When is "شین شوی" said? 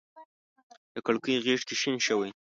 1.81-2.29